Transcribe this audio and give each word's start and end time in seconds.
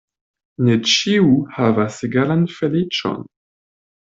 Ne 0.69 0.77
ĉiu 0.91 1.27
havas 1.57 1.99
egalan 2.09 2.49
feliĉon. 2.57 3.25